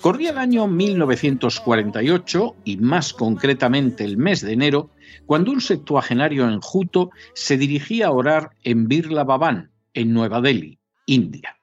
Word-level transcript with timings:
Corría 0.00 0.30
el 0.30 0.38
año 0.38 0.68
1948 0.68 2.56
y 2.64 2.76
más 2.76 3.12
concretamente 3.12 4.04
el 4.04 4.16
mes 4.16 4.42
de 4.42 4.52
enero, 4.52 4.90
cuando 5.26 5.50
un 5.50 5.60
septuagenario 5.60 6.48
enjuto 6.48 7.10
se 7.34 7.56
dirigía 7.56 8.06
a 8.06 8.12
orar 8.12 8.50
en 8.62 8.86
Birla 8.86 9.24
Bhavan, 9.24 9.72
en 9.94 10.12
Nueva 10.12 10.40
Delhi, 10.40 10.78
India. 11.06 11.56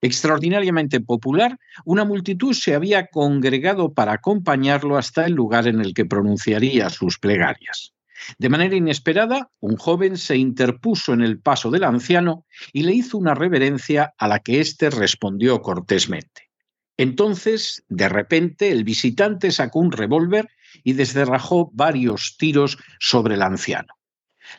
Extraordinariamente 0.00 1.00
popular, 1.00 1.58
una 1.84 2.04
multitud 2.04 2.54
se 2.54 2.74
había 2.74 3.06
congregado 3.06 3.94
para 3.94 4.14
acompañarlo 4.14 4.96
hasta 4.96 5.24
el 5.24 5.34
lugar 5.34 5.68
en 5.68 5.80
el 5.80 5.94
que 5.94 6.04
pronunciaría 6.04 6.90
sus 6.90 7.20
plegarias. 7.20 7.94
De 8.38 8.48
manera 8.48 8.74
inesperada, 8.74 9.50
un 9.60 9.76
joven 9.76 10.16
se 10.16 10.36
interpuso 10.36 11.12
en 11.12 11.22
el 11.22 11.38
paso 11.38 11.70
del 11.70 11.84
anciano 11.84 12.46
y 12.72 12.82
le 12.82 12.94
hizo 12.94 13.16
una 13.16 13.34
reverencia 13.34 14.12
a 14.18 14.26
la 14.26 14.40
que 14.40 14.60
éste 14.60 14.90
respondió 14.90 15.62
cortésmente. 15.62 16.45
Entonces, 16.98 17.84
de 17.88 18.08
repente, 18.08 18.70
el 18.70 18.84
visitante 18.84 19.50
sacó 19.50 19.80
un 19.80 19.92
revólver 19.92 20.48
y 20.82 20.94
descerrajó 20.94 21.70
varios 21.72 22.36
tiros 22.38 22.78
sobre 22.98 23.34
el 23.34 23.42
anciano. 23.42 23.94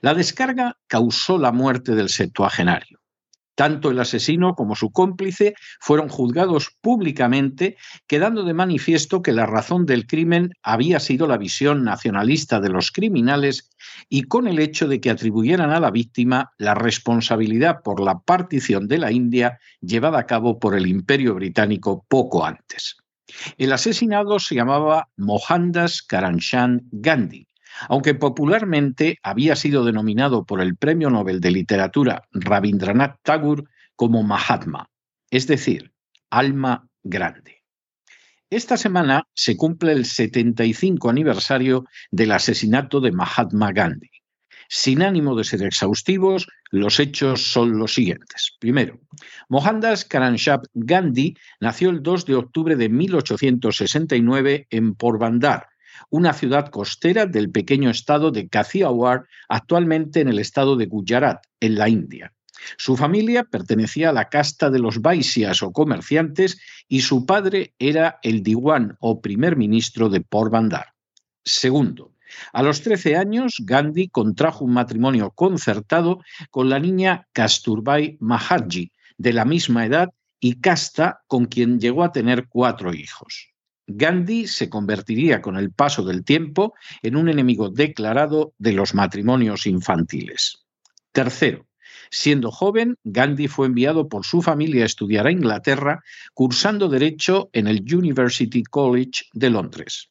La 0.02 0.14
descarga 0.14 0.78
causó 0.88 1.38
la 1.38 1.52
muerte 1.52 1.96
del 1.96 2.10
septuagenario. 2.10 3.00
Tanto 3.58 3.90
el 3.90 4.00
asesino 4.00 4.54
como 4.54 4.76
su 4.76 4.92
cómplice 4.92 5.56
fueron 5.80 6.10
juzgados 6.10 6.78
públicamente, 6.80 7.76
quedando 8.06 8.44
de 8.44 8.54
manifiesto 8.54 9.24
que 9.24 9.34
la 9.34 9.48
razón 9.48 9.88
del 9.88 10.06
crimen 10.06 10.52
había 10.62 11.00
sido 11.00 11.26
la 11.26 11.40
visión 11.40 11.84
nacionalista 11.84 12.60
de 12.60 12.70
los 12.70 12.92
criminales 12.92 13.72
y 14.10 14.26
con 14.26 14.48
el 14.48 14.60
hecho 14.60 14.88
de 14.88 15.02
que 15.02 15.10
atribuyeran 15.10 15.72
a 15.72 15.80
la 15.80 15.90
víctima 15.90 16.52
la 16.60 16.76
responsabilidad 16.76 17.82
por 17.84 18.00
la 18.00 18.20
partición 18.20 18.88
de 18.88 19.00
la 19.00 19.12
India 19.12 19.58
llevada 19.82 20.20
a 20.20 20.28
cabo 20.28 20.60
por 20.60 20.76
el 20.76 20.86
Imperio 20.86 21.34
Británico 21.34 22.06
poco 22.08 22.46
antes. 22.46 22.98
El 23.58 23.74
asesinado 23.74 24.38
se 24.38 24.54
llamaba 24.54 25.10
Mohandas 25.18 26.04
Karamchand 26.04 26.82
Gandhi 26.92 27.47
aunque 27.90 28.16
popularmente 28.16 29.20
había 29.24 29.56
sido 29.56 29.86
denominado 29.86 30.46
por 30.46 30.62
el 30.62 30.76
Premio 30.76 31.10
Nobel 31.10 31.40
de 31.42 31.52
Literatura 31.52 32.24
Rabindranath 32.32 33.20
Tagore 33.24 33.64
como 33.96 34.24
Mahatma, 34.24 34.90
es 35.30 35.48
decir, 35.48 35.92
alma 36.30 36.88
grande. 37.04 37.64
Esta 38.50 38.78
semana 38.78 39.28
se 39.34 39.58
cumple 39.58 39.92
el 39.92 40.06
75 40.06 41.10
aniversario 41.10 41.86
del 42.12 42.32
asesinato 42.32 43.02
de 43.02 43.12
Mahatma 43.12 43.74
Gandhi. 43.74 44.10
Sin 44.70 45.02
ánimo 45.02 45.36
de 45.36 45.44
ser 45.44 45.64
exhaustivos, 45.64 46.48
los 46.72 47.00
hechos 47.00 47.52
son 47.52 47.78
los 47.78 47.94
siguientes. 47.94 48.56
Primero, 48.60 49.00
Mohandas 49.50 50.06
Karamchand 50.06 50.66
Gandhi 50.74 51.36
nació 51.60 51.90
el 51.90 52.04
2 52.04 52.26
de 52.26 52.36
octubre 52.36 52.76
de 52.76 52.90
1869 52.90 54.68
en 54.70 54.96
Porbandar, 54.96 55.68
una 56.10 56.34
ciudad 56.34 56.70
costera 56.70 57.26
del 57.26 57.52
pequeño 57.52 57.90
estado 57.90 58.32
de 58.32 58.48
Kathiawar, 58.48 59.26
actualmente 59.50 60.22
en 60.22 60.28
el 60.28 60.40
estado 60.40 60.76
de 60.76 60.86
Gujarat, 60.86 61.44
en 61.60 61.76
la 61.76 61.90
India. 61.90 62.34
Su 62.78 62.98
familia 62.98 63.44
pertenecía 63.44 64.10
a 64.10 64.14
la 64.14 64.30
casta 64.30 64.70
de 64.70 64.80
los 64.80 65.02
Vaishyas 65.02 65.62
o 65.64 65.72
comerciantes 65.72 66.60
y 66.88 67.02
su 67.02 67.26
padre 67.26 67.74
era 67.80 68.20
el 68.24 68.44
diwan 68.44 68.98
o 69.00 69.22
primer 69.22 69.56
ministro 69.56 70.10
de 70.10 70.22
Porbandar. 70.22 70.94
Segundo, 71.44 72.14
a 72.54 72.62
los 72.64 72.82
13 72.82 73.16
años, 73.16 73.56
Gandhi 73.60 74.10
contrajo 74.10 74.66
un 74.66 74.74
matrimonio 74.74 75.32
concertado 75.32 76.22
con 76.52 76.70
la 76.70 76.80
niña 76.80 77.28
Kasturbai 77.34 78.18
Maharji, 78.20 78.92
de 79.18 79.34
la 79.34 79.46
misma 79.46 79.86
edad 79.86 80.10
y 80.40 80.60
casta 80.60 81.22
con 81.28 81.46
quien 81.46 81.80
llegó 81.80 82.04
a 82.04 82.12
tener 82.12 82.48
cuatro 82.48 82.94
hijos. 82.94 83.54
Gandhi 83.88 84.48
se 84.48 84.70
convertiría 84.70 85.42
con 85.42 85.56
el 85.56 85.72
paso 85.72 86.04
del 86.04 86.26
tiempo 86.26 86.74
en 87.02 87.16
un 87.16 87.30
enemigo 87.30 87.70
declarado 87.70 88.54
de 88.58 88.74
los 88.74 88.94
matrimonios 88.94 89.66
infantiles. 89.66 90.66
Tercero, 91.14 91.66
siendo 92.12 92.52
joven, 92.52 92.98
Gandhi 93.06 93.48
fue 93.48 93.68
enviado 93.68 94.10
por 94.10 94.26
su 94.26 94.42
familia 94.42 94.84
a 94.84 94.88
estudiar 94.88 95.26
a 95.26 95.32
Inglaterra, 95.32 96.04
cursando 96.34 96.90
Derecho 96.90 97.50
en 97.54 97.68
el 97.68 97.82
University 97.82 98.62
College 98.64 99.24
de 99.32 99.50
Londres. 99.50 100.10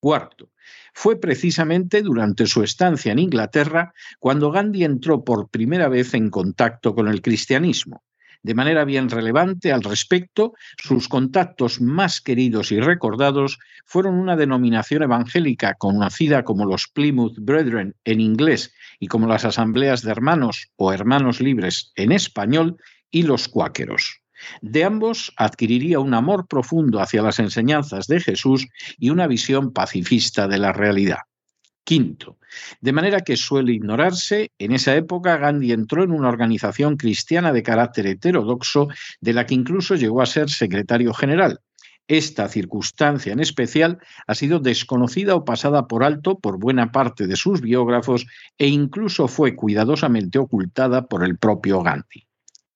Cuarto, 0.00 0.50
fue 0.92 1.18
precisamente 1.18 2.02
durante 2.02 2.46
su 2.46 2.62
estancia 2.62 3.10
en 3.10 3.18
Inglaterra 3.18 3.94
cuando 4.18 4.50
Gandhi 4.50 4.84
entró 4.84 5.24
por 5.24 5.48
primera 5.48 5.88
vez 5.88 6.12
en 6.12 6.28
contacto 6.28 6.94
con 6.94 7.08
el 7.08 7.22
cristianismo 7.22 8.04
de 8.44 8.54
manera 8.54 8.84
bien 8.84 9.08
relevante 9.08 9.72
al 9.72 9.82
respecto, 9.82 10.52
sus 10.76 11.08
contactos 11.08 11.80
más 11.80 12.20
queridos 12.20 12.70
y 12.72 12.78
recordados 12.78 13.58
fueron 13.86 14.14
una 14.16 14.36
denominación 14.36 15.02
evangélica 15.02 15.74
conocida 15.74 16.44
como 16.44 16.66
los 16.66 16.86
Plymouth 16.86 17.38
Brethren 17.40 17.96
en 18.04 18.20
inglés 18.20 18.72
y 19.00 19.08
como 19.08 19.26
las 19.26 19.46
asambleas 19.46 20.02
de 20.02 20.10
hermanos 20.10 20.68
o 20.76 20.92
hermanos 20.92 21.40
libres 21.40 21.92
en 21.96 22.12
español 22.12 22.76
y 23.10 23.22
los 23.22 23.48
cuáqueros. 23.48 24.20
De 24.60 24.84
ambos 24.84 25.32
adquiriría 25.38 25.98
un 25.98 26.12
amor 26.12 26.46
profundo 26.46 27.00
hacia 27.00 27.22
las 27.22 27.38
enseñanzas 27.38 28.06
de 28.08 28.20
Jesús 28.20 28.68
y 28.98 29.08
una 29.08 29.26
visión 29.26 29.72
pacifista 29.72 30.46
de 30.48 30.58
la 30.58 30.72
realidad. 30.72 31.20
Quinto, 31.82 32.38
de 32.80 32.92
manera 32.92 33.20
que 33.20 33.36
suele 33.36 33.72
ignorarse, 33.72 34.50
en 34.58 34.72
esa 34.72 34.94
época 34.94 35.36
Gandhi 35.36 35.72
entró 35.72 36.04
en 36.04 36.12
una 36.12 36.28
organización 36.28 36.96
cristiana 36.96 37.52
de 37.52 37.62
carácter 37.62 38.06
heterodoxo, 38.06 38.88
de 39.20 39.32
la 39.32 39.46
que 39.46 39.54
incluso 39.54 39.94
llegó 39.94 40.22
a 40.22 40.26
ser 40.26 40.50
secretario 40.50 41.12
general. 41.14 41.60
Esta 42.06 42.48
circunstancia 42.48 43.32
en 43.32 43.40
especial 43.40 43.98
ha 44.26 44.34
sido 44.34 44.58
desconocida 44.58 45.34
o 45.36 45.44
pasada 45.44 45.86
por 45.86 46.04
alto 46.04 46.38
por 46.38 46.58
buena 46.58 46.92
parte 46.92 47.26
de 47.26 47.36
sus 47.36 47.62
biógrafos 47.62 48.26
e 48.58 48.68
incluso 48.68 49.26
fue 49.26 49.56
cuidadosamente 49.56 50.38
ocultada 50.38 51.06
por 51.06 51.24
el 51.24 51.38
propio 51.38 51.82
Gandhi. 51.82 52.26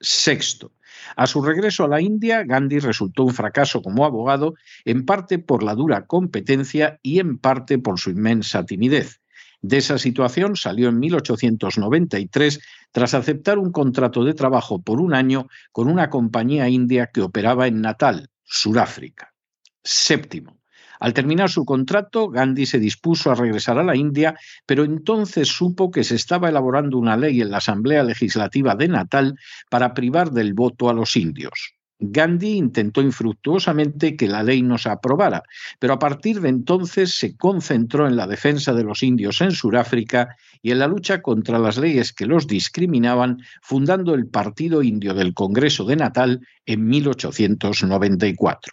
Sexto, 0.00 0.72
a 1.16 1.26
su 1.26 1.42
regreso 1.42 1.84
a 1.84 1.88
la 1.88 2.00
India, 2.00 2.42
Gandhi 2.44 2.78
resultó 2.78 3.24
un 3.24 3.34
fracaso 3.34 3.82
como 3.82 4.06
abogado, 4.06 4.54
en 4.84 5.04
parte 5.04 5.38
por 5.38 5.62
la 5.62 5.74
dura 5.74 6.06
competencia 6.06 6.98
y 7.02 7.18
en 7.18 7.38
parte 7.38 7.78
por 7.78 7.98
su 7.98 8.10
inmensa 8.10 8.64
timidez. 8.64 9.20
De 9.60 9.78
esa 9.78 9.98
situación 9.98 10.54
salió 10.54 10.88
en 10.88 10.98
1893 11.00 12.60
tras 12.92 13.14
aceptar 13.14 13.58
un 13.58 13.72
contrato 13.72 14.24
de 14.24 14.34
trabajo 14.34 14.80
por 14.80 15.00
un 15.00 15.14
año 15.14 15.48
con 15.72 15.88
una 15.88 16.10
compañía 16.10 16.68
india 16.68 17.10
que 17.12 17.22
operaba 17.22 17.66
en 17.66 17.80
Natal, 17.80 18.30
Sudáfrica. 18.44 19.34
Séptimo. 19.82 20.58
Al 21.00 21.14
terminar 21.14 21.48
su 21.48 21.64
contrato, 21.64 22.28
Gandhi 22.28 22.66
se 22.66 22.78
dispuso 22.78 23.30
a 23.30 23.34
regresar 23.34 23.78
a 23.78 23.84
la 23.84 23.94
India, 23.94 24.36
pero 24.66 24.84
entonces 24.84 25.48
supo 25.48 25.90
que 25.90 26.02
se 26.02 26.16
estaba 26.16 26.48
elaborando 26.48 26.98
una 26.98 27.16
ley 27.16 27.40
en 27.40 27.50
la 27.50 27.58
Asamblea 27.58 28.02
Legislativa 28.02 28.74
de 28.74 28.88
Natal 28.88 29.38
para 29.70 29.94
privar 29.94 30.32
del 30.32 30.54
voto 30.54 30.90
a 30.90 30.94
los 30.94 31.16
indios. 31.16 31.77
Gandhi 32.00 32.52
intentó 32.56 33.02
infructuosamente 33.02 34.16
que 34.16 34.28
la 34.28 34.42
ley 34.42 34.62
no 34.62 34.78
se 34.78 34.88
aprobara, 34.88 35.42
pero 35.78 35.94
a 35.94 35.98
partir 35.98 36.40
de 36.40 36.48
entonces 36.48 37.16
se 37.16 37.36
concentró 37.36 38.06
en 38.06 38.16
la 38.16 38.26
defensa 38.26 38.72
de 38.72 38.84
los 38.84 39.02
indios 39.02 39.40
en 39.40 39.50
Sudáfrica 39.50 40.36
y 40.62 40.70
en 40.70 40.78
la 40.78 40.86
lucha 40.86 41.22
contra 41.22 41.58
las 41.58 41.76
leyes 41.76 42.12
que 42.12 42.26
los 42.26 42.46
discriminaban, 42.46 43.38
fundando 43.62 44.14
el 44.14 44.28
Partido 44.28 44.82
Indio 44.82 45.14
del 45.14 45.34
Congreso 45.34 45.84
de 45.84 45.96
Natal 45.96 46.40
en 46.66 46.86
1894. 46.86 48.72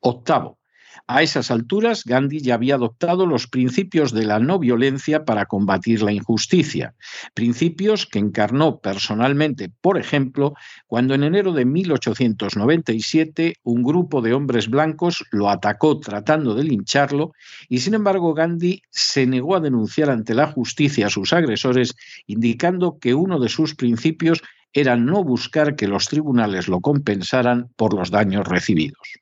Octavo, 0.00 0.57
a 1.06 1.22
esas 1.22 1.50
alturas, 1.50 2.04
Gandhi 2.04 2.40
ya 2.40 2.54
había 2.54 2.74
adoptado 2.74 3.26
los 3.26 3.46
principios 3.46 4.12
de 4.12 4.24
la 4.24 4.38
no 4.38 4.58
violencia 4.58 5.24
para 5.24 5.46
combatir 5.46 6.02
la 6.02 6.12
injusticia, 6.12 6.94
principios 7.34 8.06
que 8.06 8.18
encarnó 8.18 8.78
personalmente, 8.80 9.70
por 9.80 9.98
ejemplo, 9.98 10.54
cuando 10.86 11.14
en 11.14 11.24
enero 11.24 11.52
de 11.52 11.64
1897 11.64 13.54
un 13.62 13.82
grupo 13.82 14.22
de 14.22 14.34
hombres 14.34 14.68
blancos 14.68 15.24
lo 15.30 15.50
atacó 15.50 16.00
tratando 16.00 16.54
de 16.54 16.64
lincharlo 16.64 17.32
y 17.68 17.78
sin 17.78 17.94
embargo 17.94 18.34
Gandhi 18.34 18.82
se 18.90 19.26
negó 19.26 19.56
a 19.56 19.60
denunciar 19.60 20.10
ante 20.10 20.34
la 20.34 20.46
justicia 20.46 21.06
a 21.06 21.10
sus 21.10 21.32
agresores, 21.32 21.94
indicando 22.26 22.98
que 22.98 23.14
uno 23.14 23.38
de 23.38 23.48
sus 23.48 23.74
principios 23.74 24.42
era 24.72 24.96
no 24.96 25.24
buscar 25.24 25.76
que 25.76 25.88
los 25.88 26.08
tribunales 26.08 26.68
lo 26.68 26.80
compensaran 26.80 27.68
por 27.76 27.94
los 27.94 28.10
daños 28.10 28.46
recibidos. 28.46 29.20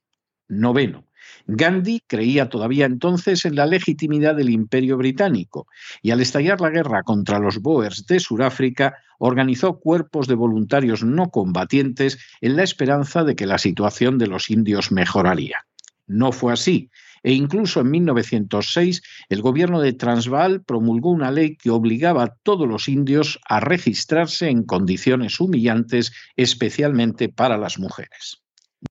Noveno. 0.49 1.06
Gandhi 1.47 2.03
creía 2.07 2.49
todavía 2.49 2.87
entonces 2.87 3.45
en 3.45 3.55
la 3.55 3.67
legitimidad 3.67 4.35
del 4.35 4.51
imperio 4.51 4.97
británico 4.97 5.69
y 6.03 6.11
al 6.11 6.21
estallar 6.21 6.61
la 6.61 6.71
guerra 6.71 7.03
contra 7.05 7.39
los 7.39 7.61
Boers 7.61 8.07
de 8.07 8.19
Sudáfrica 8.19 8.97
organizó 9.19 9.79
cuerpos 9.79 10.27
de 10.27 10.35
voluntarios 10.35 11.05
no 11.05 11.31
combatientes 11.31 12.19
en 12.41 12.57
la 12.57 12.65
esperanza 12.65 13.23
de 13.23 13.37
que 13.37 13.47
la 13.47 13.59
situación 13.59 14.19
de 14.19 14.27
los 14.27 14.51
indios 14.51 14.91
mejoraría. 14.91 15.67
No 16.09 16.33
fue 16.33 16.53
así, 16.53 16.91
e 17.23 17.33
incluso 17.33 17.81
en 17.81 17.91
1906 17.91 19.03
el 19.29 19.43
gobierno 19.43 19.81
de 19.81 19.93
Transvaal 19.93 20.63
promulgó 20.65 21.11
una 21.11 21.31
ley 21.31 21.57
que 21.57 21.71
obligaba 21.71 22.25
a 22.25 22.35
todos 22.43 22.69
los 22.69 22.89
indios 22.89 23.41
a 23.49 23.61
registrarse 23.61 24.49
en 24.49 24.65
condiciones 24.65 25.41
humillantes, 25.41 26.13
especialmente 26.37 27.29
para 27.29 27.57
las 27.57 27.79
mujeres. 27.79 28.43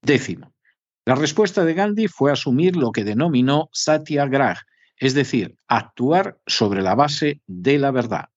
Décimo. 0.01 0.54
La 1.05 1.13
respuesta 1.13 1.63
de 1.63 1.75
Gandhi 1.75 2.07
fue 2.07 2.31
asumir 2.31 2.75
lo 2.75 2.91
que 2.91 3.03
denominó 3.03 3.69
satyagraha, 3.71 4.65
es 4.97 5.13
decir, 5.13 5.55
actuar 5.67 6.39
sobre 6.47 6.81
la 6.81 6.95
base 6.95 7.41
de 7.45 7.77
la 7.77 7.91
verdad. 7.91 8.29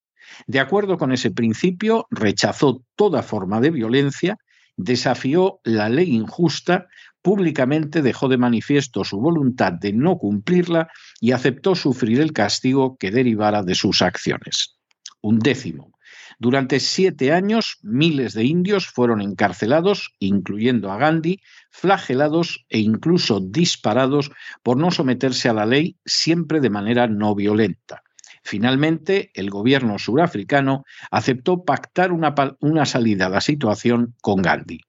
De 0.46 0.60
acuerdo 0.60 0.98
con 0.98 1.10
ese 1.10 1.30
principio, 1.30 2.06
rechazó 2.10 2.84
toda 2.94 3.22
forma 3.22 3.62
de 3.62 3.70
violencia, 3.70 4.36
desafió 4.76 5.60
la 5.64 5.88
ley 5.88 6.14
injusta, 6.14 6.88
públicamente 7.22 8.02
dejó 8.02 8.28
de 8.28 8.36
manifiesto 8.36 9.02
su 9.02 9.18
voluntad 9.18 9.72
de 9.72 9.94
no 9.94 10.18
cumplirla 10.18 10.88
y 11.20 11.32
aceptó 11.32 11.74
sufrir 11.74 12.20
el 12.20 12.34
castigo 12.34 12.98
que 12.98 13.10
derivara 13.10 13.62
de 13.62 13.74
sus 13.74 14.02
acciones. 14.02 14.76
Un 15.22 15.38
décimo. 15.38 15.97
Durante 16.40 16.78
siete 16.78 17.32
años, 17.32 17.78
miles 17.82 18.32
de 18.32 18.44
indios 18.44 18.86
fueron 18.86 19.20
encarcelados, 19.20 20.14
incluyendo 20.20 20.92
a 20.92 20.96
Gandhi, 20.96 21.40
flagelados 21.70 22.64
e 22.68 22.78
incluso 22.78 23.40
disparados 23.40 24.30
por 24.62 24.76
no 24.76 24.92
someterse 24.92 25.48
a 25.48 25.52
la 25.52 25.66
ley 25.66 25.96
siempre 26.04 26.60
de 26.60 26.70
manera 26.70 27.08
no 27.08 27.34
violenta. 27.34 28.04
Finalmente, 28.44 29.30
el 29.34 29.50
gobierno 29.50 29.98
surafricano 29.98 30.84
aceptó 31.10 31.64
pactar 31.64 32.12
una, 32.12 32.86
salida 32.86 33.26
a 33.26 33.30
la 33.30 33.40
situación 33.40 34.14
con 34.22 34.40
Gandhi. 34.40 34.80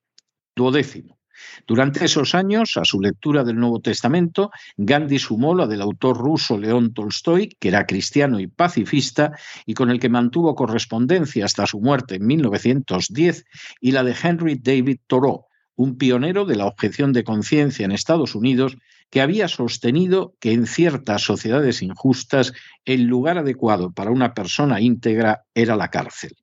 Duodécimo. 0.56 1.19
Durante 1.68 2.06
esos 2.06 2.36
años, 2.36 2.78
a 2.78 2.86
su 2.86 3.00
lectura 3.00 3.44
del 3.44 3.58
Nuevo 3.58 3.80
Testamento, 3.80 4.52
Gandhi 4.78 5.20
sumó 5.20 5.56
la 5.56 5.68
del 5.68 5.82
autor 5.82 6.18
ruso 6.18 6.58
León 6.58 6.94
Tolstoy, 6.94 7.56
que 7.60 7.68
era 7.70 7.86
cristiano 7.86 8.40
y 8.40 8.48
pacifista 8.48 9.34
y 9.66 9.74
con 9.74 9.90
el 9.90 10.00
que 10.00 10.10
mantuvo 10.10 10.56
correspondencia 10.56 11.46
hasta 11.46 11.66
su 11.68 11.80
muerte 11.80 12.16
en 12.16 12.26
1910, 12.26 13.46
y 13.82 13.92
la 13.92 14.04
de 14.04 14.16
Henry 14.22 14.56
David 14.56 15.00
Thoreau, 15.08 15.46
un 15.76 15.98
pionero 15.98 16.46
de 16.46 16.56
la 16.56 16.66
objeción 16.66 17.14
de 17.14 17.24
conciencia 17.24 17.86
en 17.86 17.92
Estados 17.92 18.36
Unidos 18.36 18.78
que 19.10 19.22
había 19.22 19.48
sostenido 19.48 20.36
que 20.40 20.52
en 20.52 20.68
ciertas 20.68 21.24
sociedades 21.24 21.82
injustas 21.82 22.54
el 22.86 23.04
lugar 23.04 23.38
adecuado 23.38 23.92
para 23.92 24.12
una 24.12 24.34
persona 24.34 24.82
íntegra 24.82 25.46
era 25.54 25.76
la 25.76 25.90
cárcel. 25.90 26.36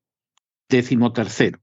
Décimo 0.68 1.12
tercero. 1.12 1.60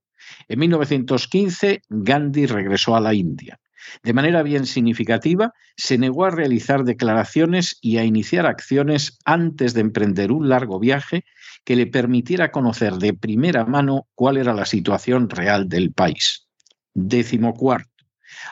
En 0.48 0.60
1915, 0.60 1.82
Gandhi 1.90 2.46
regresó 2.46 2.96
a 2.96 3.02
la 3.02 3.14
India. 3.14 3.60
De 4.02 4.14
manera 4.14 4.44
bien 4.44 4.66
significativa, 4.66 5.54
se 5.76 5.98
negó 5.98 6.26
a 6.26 6.32
realizar 6.32 6.84
declaraciones 6.84 7.78
y 7.82 7.98
a 7.98 8.06
iniciar 8.06 8.46
acciones 8.46 9.20
antes 9.26 9.74
de 9.74 9.82
emprender 9.82 10.32
un 10.32 10.50
largo 10.50 10.80
viaje 10.80 11.26
que 11.66 11.76
le 11.76 11.88
permitiera 11.88 12.52
conocer 12.52 12.94
de 12.94 13.14
primera 13.14 13.66
mano 13.66 14.08
cuál 14.16 14.38
era 14.38 14.54
la 14.54 14.66
situación 14.66 15.30
real 15.30 15.70
del 15.70 15.92
país. 15.92 16.48
Décimo 16.94 17.54
cuarto. 17.54 17.93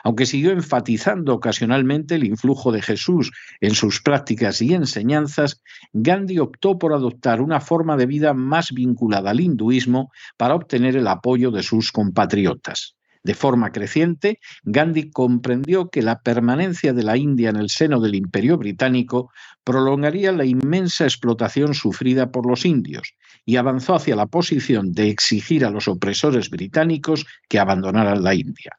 Aunque 0.04 0.26
siguió 0.26 0.50
enfatizando 0.50 1.34
ocasionalmente 1.34 2.14
el 2.16 2.24
influjo 2.24 2.72
de 2.72 2.82
Jesús 2.82 3.30
en 3.60 3.74
sus 3.74 4.00
prácticas 4.00 4.60
y 4.62 4.74
enseñanzas, 4.74 5.60
Gandhi 5.92 6.38
optó 6.38 6.78
por 6.78 6.92
adoptar 6.92 7.40
una 7.40 7.60
forma 7.60 7.96
de 7.96 8.06
vida 8.06 8.34
más 8.34 8.72
vinculada 8.72 9.30
al 9.30 9.40
hinduismo 9.40 10.10
para 10.36 10.54
obtener 10.54 10.96
el 10.96 11.08
apoyo 11.08 11.50
de 11.50 11.62
sus 11.62 11.92
compatriotas. 11.92 12.96
De 13.24 13.34
forma 13.34 13.70
creciente, 13.70 14.40
Gandhi 14.64 15.10
comprendió 15.10 15.90
que 15.90 16.02
la 16.02 16.22
permanencia 16.22 16.92
de 16.92 17.04
la 17.04 17.16
India 17.16 17.50
en 17.50 17.56
el 17.56 17.70
seno 17.70 18.00
del 18.00 18.16
imperio 18.16 18.58
británico 18.58 19.30
prolongaría 19.62 20.32
la 20.32 20.44
inmensa 20.44 21.04
explotación 21.04 21.74
sufrida 21.74 22.32
por 22.32 22.46
los 22.46 22.64
indios 22.64 23.14
y 23.44 23.56
avanzó 23.56 23.94
hacia 23.94 24.16
la 24.16 24.26
posición 24.26 24.92
de 24.92 25.08
exigir 25.08 25.64
a 25.64 25.70
los 25.70 25.86
opresores 25.86 26.50
británicos 26.50 27.24
que 27.48 27.60
abandonaran 27.60 28.24
la 28.24 28.34
India. 28.34 28.76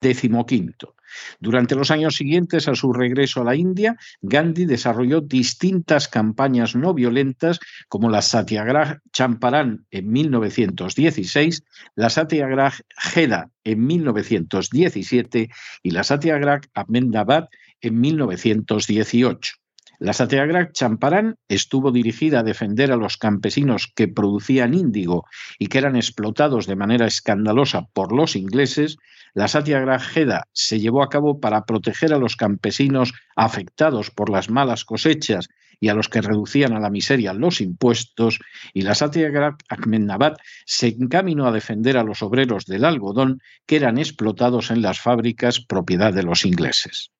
Décimo 0.00 0.46
quinto. 0.46 0.94
Durante 1.40 1.74
los 1.74 1.90
años 1.90 2.16
siguientes 2.16 2.68
a 2.68 2.74
su 2.74 2.92
regreso 2.92 3.40
a 3.40 3.44
la 3.44 3.56
India, 3.56 3.96
Gandhi 4.20 4.64
desarrolló 4.64 5.20
distintas 5.20 6.06
campañas 6.06 6.76
no 6.76 6.94
violentas 6.94 7.58
como 7.88 8.10
la 8.10 8.22
Satyagraha 8.22 9.00
Champaran 9.12 9.86
en 9.90 10.10
1916, 10.10 11.64
la 11.94 12.10
Satyagraha 12.10 12.74
Jeda 12.96 13.50
en 13.64 13.86
1917 13.86 15.48
y 15.82 15.90
la 15.90 16.04
Satyagraha 16.04 16.60
Ahmedabad 16.74 17.48
en 17.80 18.00
1918. 18.00 19.54
La 20.00 20.12
Satyagraha 20.12 20.70
Champaran 20.70 21.34
estuvo 21.48 21.90
dirigida 21.90 22.40
a 22.40 22.42
defender 22.44 22.92
a 22.92 22.96
los 22.96 23.16
campesinos 23.16 23.92
que 23.96 24.06
producían 24.06 24.74
índigo 24.74 25.24
y 25.58 25.66
que 25.66 25.78
eran 25.78 25.96
explotados 25.96 26.68
de 26.68 26.76
manera 26.76 27.06
escandalosa 27.06 27.88
por 27.92 28.12
los 28.12 28.36
ingleses. 28.36 28.96
La 29.34 29.48
Satyagraha 29.48 30.44
se 30.52 30.78
llevó 30.78 31.02
a 31.02 31.08
cabo 31.08 31.40
para 31.40 31.64
proteger 31.64 32.14
a 32.14 32.18
los 32.18 32.36
campesinos 32.36 33.12
afectados 33.34 34.12
por 34.12 34.30
las 34.30 34.50
malas 34.50 34.84
cosechas 34.84 35.48
y 35.80 35.88
a 35.88 35.94
los 35.94 36.08
que 36.08 36.20
reducían 36.20 36.74
a 36.74 36.80
la 36.80 36.90
miseria 36.90 37.34
los 37.34 37.60
impuestos, 37.60 38.38
y 38.72 38.82
la 38.82 38.94
Satyagraha 38.94 39.56
Ahmedabad 39.68 40.36
se 40.64 40.88
encaminó 40.88 41.46
a 41.46 41.52
defender 41.52 41.96
a 41.96 42.04
los 42.04 42.22
obreros 42.22 42.66
del 42.66 42.84
algodón 42.84 43.40
que 43.66 43.76
eran 43.76 43.98
explotados 43.98 44.70
en 44.70 44.80
las 44.80 45.00
fábricas 45.00 45.60
propiedad 45.60 46.12
de 46.12 46.22
los 46.22 46.44
ingleses. 46.44 47.10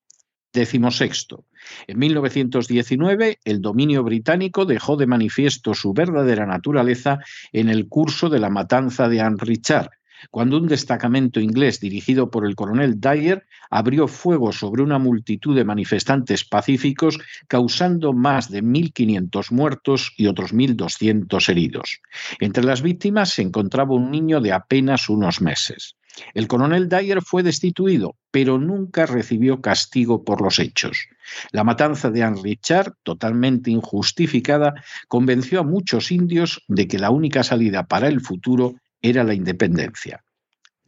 Décimo 0.53 0.91
sexto. 0.91 1.45
En 1.87 1.99
1919, 1.99 3.39
el 3.45 3.61
dominio 3.61 4.03
británico 4.03 4.65
dejó 4.65 4.97
de 4.97 5.07
manifiesto 5.07 5.75
su 5.75 5.93
verdadera 5.93 6.47
naturaleza 6.47 7.19
en 7.53 7.69
el 7.69 7.89
curso 7.89 8.31
de 8.31 8.39
la 8.41 8.49
matanza 8.49 9.09
de 9.09 9.21
Anne 9.21 9.37
Richard, 9.41 9.91
cuando 10.31 10.57
un 10.57 10.67
destacamento 10.67 11.41
inglés 11.41 11.81
dirigido 11.81 12.31
por 12.31 12.47
el 12.47 12.57
coronel 12.57 13.01
Dyer 13.01 13.47
abrió 13.71 14.09
fuego 14.09 14.53
sobre 14.53 14.83
una 14.83 14.99
multitud 14.99 15.55
de 15.55 15.65
manifestantes 15.65 16.45
pacíficos, 16.45 17.19
causando 17.47 18.13
más 18.13 18.51
de 18.51 18.63
1.500 18.63 19.53
muertos 19.53 20.13
y 20.17 20.27
otros 20.27 20.53
1.200 20.53 21.49
heridos. 21.49 22.01
Entre 22.41 22.65
las 22.65 22.83
víctimas 22.83 23.31
se 23.31 23.43
encontraba 23.43 23.95
un 23.95 24.11
niño 24.11 24.41
de 24.41 24.53
apenas 24.53 25.09
unos 25.09 25.41
meses. 25.41 25.97
El 26.35 26.49
coronel 26.49 26.89
Dyer 26.89 27.23
fue 27.23 27.43
destituido, 27.43 28.17
pero 28.31 28.59
nunca 28.59 29.07
recibió 29.07 29.61
castigo 29.61 30.25
por 30.25 30.41
los 30.41 30.59
hechos. 30.59 31.09
La 31.53 31.65
matanza 31.65 32.11
de 32.11 32.23
Anne 32.23 32.41
Richard, 32.43 32.95
totalmente 33.03 33.71
injustificada, 33.71 34.75
convenció 35.09 35.61
a 35.61 35.65
muchos 35.65 36.11
indios 36.11 36.63
de 36.69 36.89
que 36.89 36.99
la 36.99 37.11
única 37.11 37.43
salida 37.43 37.87
para 37.87 38.09
el 38.09 38.21
futuro 38.21 38.75
era 39.01 39.25
la 39.25 39.35
independencia. 39.35 40.25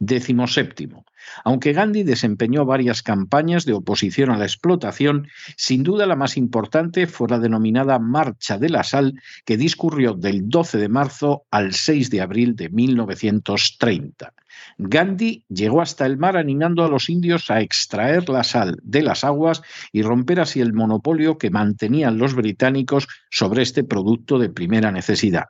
Décimo 0.03 0.47
séptimo. 0.47 1.05
Aunque 1.43 1.73
Gandhi 1.73 2.01
desempeñó 2.01 2.65
varias 2.65 3.03
campañas 3.03 3.65
de 3.65 3.73
oposición 3.73 4.31
a 4.31 4.37
la 4.39 4.45
explotación, 4.45 5.27
sin 5.57 5.83
duda 5.83 6.07
la 6.07 6.15
más 6.15 6.37
importante 6.37 7.05
fue 7.05 7.29
la 7.29 7.37
denominada 7.37 7.99
Marcha 7.99 8.57
de 8.57 8.69
la 8.69 8.83
Sal, 8.83 9.13
que 9.45 9.57
discurrió 9.57 10.15
del 10.15 10.49
12 10.49 10.79
de 10.79 10.89
marzo 10.89 11.43
al 11.51 11.73
6 11.73 12.09
de 12.09 12.19
abril 12.19 12.55
de 12.55 12.69
1930. 12.69 14.33
Gandhi 14.79 15.45
llegó 15.49 15.83
hasta 15.83 16.07
el 16.07 16.17
mar 16.17 16.35
animando 16.35 16.83
a 16.83 16.89
los 16.89 17.07
indios 17.07 17.51
a 17.51 17.61
extraer 17.61 18.27
la 18.27 18.43
sal 18.43 18.79
de 18.81 19.03
las 19.03 19.23
aguas 19.23 19.61
y 19.91 20.01
romper 20.01 20.39
así 20.39 20.61
el 20.61 20.73
monopolio 20.73 21.37
que 21.37 21.51
mantenían 21.51 22.17
los 22.17 22.33
británicos 22.33 23.07
sobre 23.29 23.61
este 23.61 23.83
producto 23.83 24.39
de 24.39 24.49
primera 24.49 24.91
necesidad. 24.91 25.45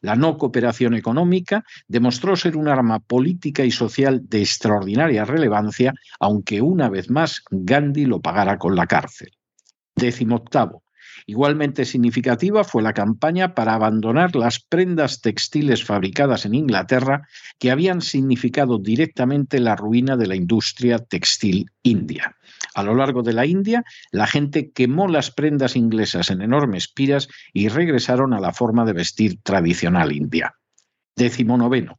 La 0.00 0.16
no 0.16 0.36
cooperación 0.36 0.94
económica 0.94 1.64
demostró 1.88 2.36
ser 2.36 2.56
un 2.56 2.68
arma 2.68 3.00
política 3.00 3.64
y 3.64 3.70
social 3.70 4.20
de 4.28 4.40
extraordinaria 4.40 5.24
relevancia, 5.24 5.94
aunque 6.20 6.60
una 6.60 6.88
vez 6.88 7.10
más 7.10 7.42
Gandhi 7.50 8.04
lo 8.04 8.20
pagara 8.20 8.58
con 8.58 8.76
la 8.76 8.86
cárcel. 8.86 9.32
Décimo 9.94 10.36
octavo. 10.36 10.82
Igualmente 11.26 11.84
significativa 11.84 12.64
fue 12.64 12.82
la 12.82 12.92
campaña 12.92 13.54
para 13.54 13.74
abandonar 13.74 14.34
las 14.34 14.60
prendas 14.60 15.20
textiles 15.20 15.84
fabricadas 15.84 16.46
en 16.46 16.54
Inglaterra 16.54 17.28
que 17.58 17.70
habían 17.70 18.00
significado 18.00 18.78
directamente 18.78 19.60
la 19.60 19.76
ruina 19.76 20.16
de 20.16 20.26
la 20.26 20.36
industria 20.36 20.98
textil 20.98 21.70
india. 21.82 22.36
A 22.74 22.82
lo 22.82 22.94
largo 22.94 23.22
de 23.22 23.32
la 23.32 23.46
India, 23.46 23.84
la 24.10 24.26
gente 24.26 24.70
quemó 24.72 25.08
las 25.08 25.30
prendas 25.30 25.76
inglesas 25.76 26.30
en 26.30 26.42
enormes 26.42 26.88
piras 26.88 27.28
y 27.52 27.68
regresaron 27.68 28.32
a 28.32 28.40
la 28.40 28.52
forma 28.52 28.84
de 28.84 28.94
vestir 28.94 29.40
tradicional 29.42 30.12
india. 30.12 30.54
Décimo 31.14 31.58
noveno. 31.58 31.98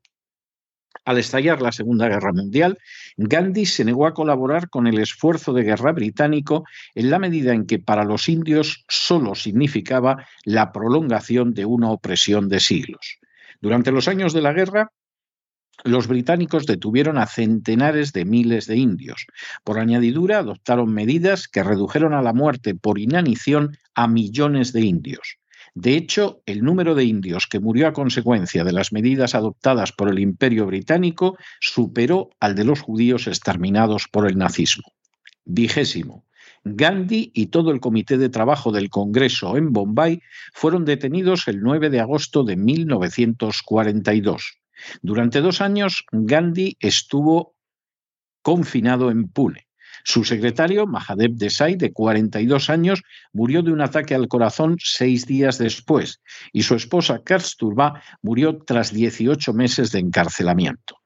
Al 1.06 1.18
estallar 1.18 1.62
la 1.62 1.74
Segunda 1.74 2.08
Guerra 2.08 2.32
Mundial, 2.32 2.78
Gandhi 3.18 3.66
se 3.66 3.84
negó 3.84 4.08
a 4.08 4.14
colaborar 4.14 4.70
con 4.70 4.88
el 4.88 5.00
esfuerzo 5.00 5.52
de 5.52 5.64
guerra 5.64 5.92
británico 5.92 6.64
en 6.96 7.10
la 7.10 7.20
medida 7.20 7.54
en 7.54 7.66
que 7.66 7.80
para 7.80 8.06
los 8.06 8.30
indios 8.30 8.86
solo 8.88 9.36
significaba 9.36 10.26
la 10.46 10.72
prolongación 10.72 11.54
de 11.54 11.66
una 11.66 11.92
opresión 11.92 12.48
de 12.48 12.62
siglos. 12.62 13.20
Durante 13.60 13.92
los 13.92 14.08
años 14.08 14.34
de 14.34 14.42
la 14.42 14.54
guerra, 14.54 14.92
los 15.84 16.08
británicos 16.08 16.66
detuvieron 16.66 17.18
a 17.18 17.26
centenares 17.26 18.14
de 18.14 18.24
miles 18.24 18.68
de 18.68 18.78
indios. 18.78 19.26
Por 19.66 19.80
añadidura, 19.80 20.40
adoptaron 20.40 20.94
medidas 20.94 21.48
que 21.50 21.64
redujeron 21.64 22.14
a 22.14 22.22
la 22.22 22.32
muerte 22.32 22.76
por 22.76 23.00
inanición 23.00 23.78
a 23.96 24.08
millones 24.08 24.72
de 24.72 24.82
indios. 24.82 25.40
De 25.76 25.96
hecho, 25.96 26.42
el 26.46 26.62
número 26.62 26.94
de 26.94 27.06
indios 27.06 27.48
que 27.48 27.60
murió 27.60 27.88
a 27.88 27.94
consecuencia 27.94 28.64
de 28.64 28.74
las 28.74 28.94
medidas 28.94 29.34
adoptadas 29.34 29.92
por 29.92 30.10
el 30.10 30.20
Imperio 30.20 30.68
británico 30.68 31.38
superó 31.60 32.30
al 32.40 32.54
de 32.54 32.64
los 32.64 32.82
judíos 32.82 33.28
exterminados 33.28 34.08
por 34.08 34.28
el 34.28 34.38
nazismo. 34.38 34.84
Vigésimo. 35.46 36.26
Gandhi 36.64 37.32
y 37.34 37.48
todo 37.48 37.72
el 37.72 37.82
comité 37.82 38.18
de 38.18 38.30
trabajo 38.30 38.72
del 38.72 38.90
Congreso 38.90 39.58
en 39.58 39.74
Bombay 39.74 40.22
fueron 40.54 40.86
detenidos 40.86 41.48
el 41.48 41.62
9 41.62 41.90
de 41.90 42.00
agosto 42.00 42.44
de 42.44 42.56
1942. 42.56 44.60
Durante 45.02 45.42
dos 45.42 45.60
años, 45.60 46.06
Gandhi 46.12 46.78
estuvo 46.80 47.56
confinado 48.42 49.12
en 49.12 49.28
Pune. 49.28 49.68
Su 50.04 50.26
secretario, 50.26 50.86
Mahadev 50.86 51.36
Desai, 51.36 51.76
de 51.76 51.94
42 51.94 52.70
años, 52.70 53.04
murió 53.32 53.64
de 53.64 53.72
un 53.72 53.82
ataque 53.82 54.14
al 54.14 54.28
corazón 54.28 54.76
seis 54.80 55.26
días 55.26 55.58
después 55.58 56.22
y 56.52 56.64
su 56.64 56.76
esposa 56.76 57.24
Kasturba 57.24 58.02
murió 58.22 58.58
tras 58.58 58.94
18 58.94 59.54
meses 59.54 59.92
de 59.92 60.00
encarcelamiento. 60.00 60.98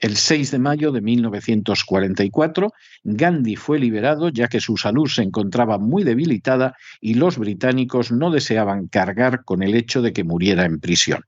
El 0.00 0.16
6 0.16 0.50
de 0.50 0.58
mayo 0.58 0.92
de 0.92 1.00
1944, 1.00 2.72
Gandhi 3.04 3.56
fue 3.56 3.78
liberado 3.78 4.28
ya 4.28 4.48
que 4.48 4.60
su 4.60 4.76
salud 4.76 5.08
se 5.08 5.22
encontraba 5.22 5.78
muy 5.78 6.04
debilitada 6.04 6.76
y 7.00 7.14
los 7.14 7.38
británicos 7.38 8.12
no 8.12 8.30
deseaban 8.30 8.88
cargar 8.88 9.44
con 9.44 9.62
el 9.62 9.74
hecho 9.74 10.02
de 10.02 10.12
que 10.12 10.24
muriera 10.24 10.64
en 10.64 10.80
prisión. 10.80 11.22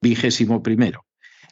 Vigésimo 0.00 0.62
primero. 0.62 1.04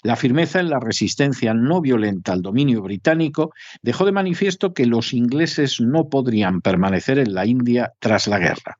La 0.04 0.16
firmeza 0.16 0.60
en 0.60 0.68
la 0.68 0.80
resistencia 0.80 1.54
no 1.54 1.80
violenta 1.80 2.34
al 2.34 2.42
dominio 2.42 2.82
británico 2.82 3.54
dejó 3.80 4.04
de 4.04 4.12
manifiesto 4.12 4.74
que 4.74 4.84
los 4.84 5.14
ingleses 5.14 5.80
no 5.80 6.10
podrían 6.10 6.60
permanecer 6.60 7.18
en 7.18 7.32
la 7.32 7.46
India 7.46 7.94
tras 8.00 8.26
la 8.26 8.38
guerra. 8.38 8.78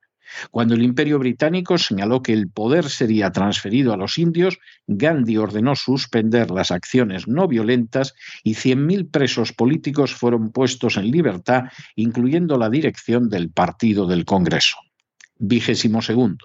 Cuando 0.50 0.74
el 0.74 0.82
imperio 0.82 1.18
británico 1.18 1.78
señaló 1.78 2.22
que 2.22 2.34
el 2.34 2.50
poder 2.50 2.90
sería 2.90 3.32
transferido 3.32 3.94
a 3.94 3.96
los 3.96 4.18
indios, 4.18 4.58
Gandhi 4.86 5.38
ordenó 5.38 5.74
suspender 5.76 6.50
las 6.50 6.70
acciones 6.70 7.26
no 7.26 7.48
violentas 7.48 8.14
y 8.42 8.52
100.000 8.52 9.10
presos 9.10 9.54
políticos 9.54 10.12
fueron 10.12 10.50
puestos 10.52 10.98
en 10.98 11.10
libertad, 11.10 11.64
incluyendo 11.96 12.58
la 12.58 12.68
dirección 12.68 13.30
del 13.30 13.48
Partido 13.48 14.06
del 14.06 14.26
Congreso. 14.26 14.76
Vigésimo 15.38 16.02
segundo. 16.02 16.44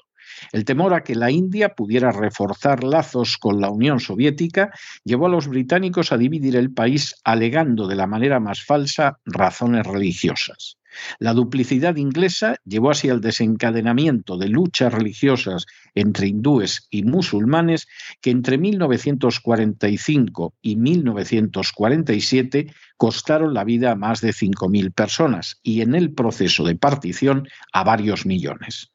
El 0.51 0.65
temor 0.65 0.93
a 0.93 1.03
que 1.03 1.15
la 1.15 1.31
India 1.31 1.69
pudiera 1.69 2.12
reforzar 2.12 2.84
lazos 2.84 3.38
con 3.38 3.62
la 3.62 3.69
Unión 3.69 4.00
Soviética 4.00 4.72
llevó 5.03 5.27
a 5.27 5.29
los 5.29 5.48
británicos 5.48 6.12
a 6.12 6.17
dividir 6.17 6.55
el 6.55 6.74
país 6.74 7.15
alegando 7.24 7.88
de 7.88 7.96
la 7.96 8.08
manera 8.08 8.39
más 8.39 8.63
falsa 8.63 9.19
razones 9.25 9.86
religiosas. 9.86 10.79
La 11.19 11.34
duplicidad 11.34 11.96
inglesa 11.98 12.55
llevó 12.65 12.91
así 12.91 13.10
al 13.10 13.22
desencadenamiento 13.22 14.38
de 14.38 14.50
luchas 14.50 14.93
religiosas 14.93 15.65
entre 15.93 16.27
hindúes 16.27 16.88
y 16.89 17.03
musulmanes 17.03 17.88
que 18.22 18.31
entre 18.31 18.58
1945 18.58 20.55
y 20.62 20.75
1947 20.77 22.74
costaron 22.98 23.53
la 23.53 23.63
vida 23.63 23.91
a 23.91 23.96
más 23.96 24.22
de 24.22 24.29
5.000 24.29 24.93
personas 24.93 25.60
y 25.63 25.81
en 25.81 25.96
el 25.96 26.13
proceso 26.13 26.63
de 26.63 26.75
partición 26.75 27.48
a 27.72 27.84
varios 27.84 28.25
millones. 28.25 28.91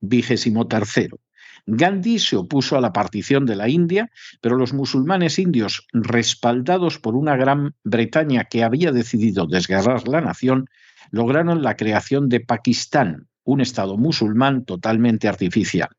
Vigésimo 0.00 0.66
tercero. 0.66 1.18
Gandhi 1.66 2.18
se 2.18 2.36
opuso 2.36 2.78
a 2.78 2.80
la 2.80 2.92
partición 2.92 3.44
de 3.44 3.56
la 3.56 3.68
India, 3.68 4.10
pero 4.40 4.56
los 4.56 4.72
musulmanes 4.72 5.38
indios, 5.38 5.86
respaldados 5.92 6.98
por 6.98 7.14
una 7.14 7.36
Gran 7.36 7.74
Bretaña 7.84 8.44
que 8.44 8.64
había 8.64 8.90
decidido 8.90 9.46
desgarrar 9.46 10.08
la 10.08 10.22
nación, 10.22 10.70
lograron 11.10 11.62
la 11.62 11.76
creación 11.76 12.28
de 12.28 12.40
Pakistán, 12.40 13.28
un 13.44 13.60
Estado 13.60 13.98
musulmán 13.98 14.64
totalmente 14.64 15.28
artificial. 15.28 15.90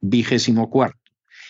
Vigésimo 0.00 0.68
cuarto. 0.68 0.98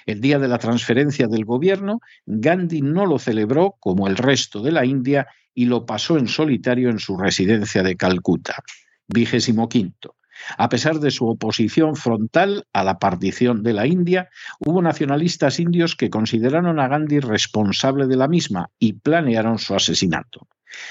El 0.07 0.21
día 0.21 0.39
de 0.39 0.49
la 0.49 0.59
transferencia 0.59 1.27
del 1.27 1.45
gobierno, 1.45 2.01
Gandhi 2.27 2.81
no 2.81 3.07
lo 3.07 3.19
celebró 3.19 3.77
como 3.81 4.07
el 4.09 4.17
resto 4.17 4.63
de 4.63 4.73
la 4.73 4.85
India 4.85 5.27
y 5.53 5.65
lo 5.65 5.85
pasó 5.85 6.17
en 6.17 6.29
solitario 6.29 6.91
en 6.91 6.99
su 6.99 7.17
residencia 7.17 7.83
de 7.83 7.97
Calcuta. 7.97 8.63
Vigésimo 9.09 9.69
quinto. 9.69 10.15
A 10.57 10.69
pesar 10.69 11.01
de 11.01 11.11
su 11.11 11.27
oposición 11.29 11.97
frontal 11.97 12.67
a 12.73 12.85
la 12.85 12.99
partición 12.99 13.63
de 13.63 13.73
la 13.73 13.87
India, 13.87 14.29
hubo 14.59 14.83
nacionalistas 14.83 15.61
indios 15.61 15.97
que 15.97 16.11
consideraron 16.11 16.79
a 16.81 16.89
Gandhi 16.89 17.21
responsable 17.21 18.07
de 18.07 18.17
la 18.17 18.29
misma 18.29 18.71
y 18.79 18.95
planearon 18.95 19.59
su 19.59 19.75
asesinato. 19.75 20.47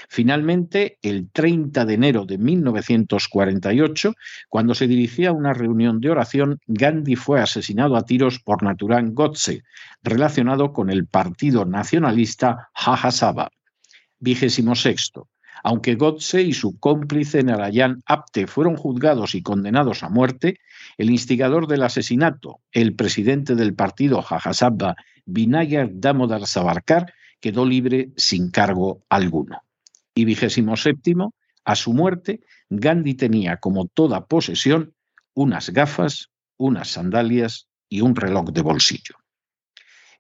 Finalmente, 0.10 0.98
el 1.02 1.30
30 1.32 1.86
de 1.86 1.94
enero 1.94 2.26
de 2.26 2.38
1948, 2.38 4.14
cuando 4.50 4.74
se 4.74 4.88
dirigía 4.88 5.30
a 5.30 5.34
una 5.34 5.54
reunión 5.54 6.00
de 6.00 6.10
oración, 6.10 6.60
Gandhi 6.68 7.16
fue 7.16 7.40
asesinado 7.40 7.96
a 7.96 8.04
tiros 8.04 8.40
por 8.40 8.64
Naturan 8.64 9.14
Godse, 9.14 9.64
relacionado 10.02 10.74
con 10.74 10.90
el 10.90 11.06
partido 11.06 11.66
nacionalista 11.66 12.70
Jajasaba. 12.74 13.52
Vigésimo 14.20 14.76
sexto. 14.76 15.30
Aunque 15.68 15.96
Godse 15.96 16.44
y 16.44 16.54
su 16.54 16.80
cómplice 16.80 17.44
Narayan 17.44 18.02
Apte 18.06 18.48
fueron 18.48 18.78
juzgados 18.78 19.36
y 19.36 19.44
condenados 19.44 20.02
a 20.02 20.08
muerte, 20.08 20.62
el 20.98 21.10
instigador 21.10 21.68
del 21.68 21.84
asesinato, 21.84 22.62
el 22.72 22.96
presidente 22.96 23.54
del 23.54 23.76
partido 23.76 24.22
Jajasabba, 24.22 24.96
Vinayar 25.26 25.90
Damodar 25.92 26.48
Savarkar, 26.48 27.14
quedó 27.42 27.66
libre 27.66 28.12
sin 28.16 28.50
cargo 28.50 29.04
alguno. 29.10 29.62
Y 30.16 30.24
vigésimo 30.24 30.78
séptimo, 30.78 31.34
a 31.66 31.76
su 31.76 31.92
muerte, 31.92 32.40
Gandhi 32.70 33.16
tenía 33.16 33.58
como 33.58 33.88
toda 33.88 34.26
posesión 34.26 34.94
unas 35.34 35.72
gafas, 35.72 36.30
unas 36.56 36.92
sandalias 36.92 37.68
y 37.90 38.00
un 38.00 38.16
reloj 38.16 38.52
de 38.54 38.62
bolsillo. 38.62 39.16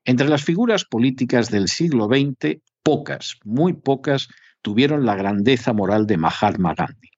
Entre 0.03 0.27
las 0.27 0.43
figuras 0.43 0.83
políticas 0.83 1.49
del 1.49 1.69
siglo 1.69 2.07
XX, 2.07 2.57
pocas, 2.83 3.37
muy 3.45 3.71
pocas, 3.71 4.27
tuvieron 4.61 5.05
la 5.05 5.15
grandeza 5.15 5.73
moral 5.73 6.07
de 6.07 6.17
Mahatma 6.17 6.73
Gandhi. 6.73 7.09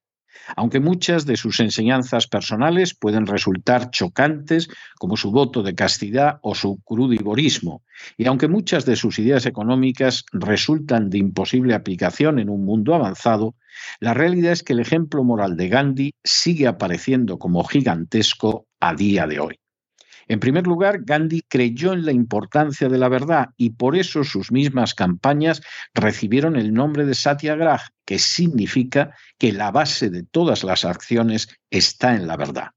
Aunque 0.55 0.79
muchas 0.79 1.25
de 1.25 1.37
sus 1.37 1.59
enseñanzas 1.59 2.27
personales 2.27 2.95
pueden 2.95 3.27
resultar 3.27 3.91
chocantes, 3.91 4.67
como 4.97 5.17
su 5.17 5.31
voto 5.31 5.63
de 5.63 5.75
castidad 5.75 6.39
o 6.41 6.55
su 6.55 6.79
crudivorismo, 6.83 7.83
y 8.17 8.25
aunque 8.25 8.47
muchas 8.47 8.85
de 8.85 8.95
sus 8.95 9.19
ideas 9.19 9.45
económicas 9.45 10.25
resultan 10.31 11.09
de 11.09 11.19
imposible 11.19 11.75
aplicación 11.75 12.39
en 12.39 12.49
un 12.49 12.65
mundo 12.65 12.95
avanzado, 12.95 13.55
la 13.99 14.13
realidad 14.13 14.51
es 14.51 14.63
que 14.63 14.73
el 14.73 14.79
ejemplo 14.79 15.23
moral 15.23 15.55
de 15.55 15.69
Gandhi 15.69 16.11
sigue 16.23 16.67
apareciendo 16.67 17.37
como 17.37 17.63
gigantesco 17.63 18.65
a 18.79 18.95
día 18.95 19.27
de 19.27 19.39
hoy. 19.39 19.59
En 20.29 20.39
primer 20.39 20.67
lugar, 20.67 20.99
Gandhi 21.05 21.41
creyó 21.41 21.91
en 21.91 22.05
la 22.05 22.11
importancia 22.11 22.87
de 22.87 22.99
la 22.99 23.09
verdad 23.09 23.49
y 23.57 23.71
por 23.71 23.95
eso 23.95 24.23
sus 24.23 24.51
mismas 24.51 24.93
campañas 24.93 25.63
recibieron 25.95 26.55
el 26.55 26.71
nombre 26.71 27.05
de 27.05 27.15
Satyagraha, 27.15 27.89
que 28.05 28.19
significa 28.19 29.15
que 29.39 29.51
la 29.51 29.71
base 29.71 30.11
de 30.11 30.21
todas 30.21 30.63
las 30.63 30.85
acciones 30.85 31.49
está 31.71 32.13
en 32.13 32.27
la 32.27 32.37
verdad. 32.37 32.69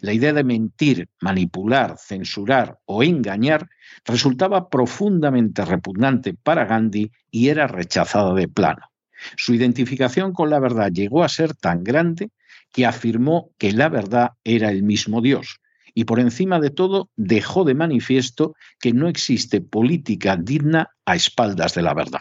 La 0.00 0.14
idea 0.14 0.32
de 0.32 0.44
mentir, 0.44 1.10
manipular, 1.20 1.98
censurar 1.98 2.78
o 2.86 3.02
engañar 3.02 3.68
resultaba 4.06 4.70
profundamente 4.70 5.66
repugnante 5.66 6.32
para 6.32 6.64
Gandhi 6.64 7.12
y 7.30 7.48
era 7.48 7.66
rechazada 7.66 8.32
de 8.32 8.48
plano. 8.48 8.90
Su 9.36 9.52
identificación 9.52 10.32
con 10.32 10.48
la 10.48 10.58
verdad 10.58 10.90
llegó 10.90 11.22
a 11.22 11.28
ser 11.28 11.54
tan 11.54 11.84
grande 11.84 12.30
que 12.72 12.86
afirmó 12.86 13.50
que 13.58 13.72
la 13.72 13.90
verdad 13.90 14.32
era 14.42 14.70
el 14.70 14.82
mismo 14.82 15.20
Dios, 15.20 15.60
y 15.98 16.04
por 16.04 16.20
encima 16.20 16.60
de 16.60 16.70
todo 16.70 17.10
dejó 17.16 17.64
de 17.64 17.74
manifiesto 17.74 18.54
que 18.78 18.92
no 18.92 19.08
existe 19.08 19.60
política 19.60 20.36
digna 20.36 20.90
a 21.04 21.16
espaldas 21.16 21.74
de 21.74 21.82
la 21.82 21.92
verdad. 21.92 22.20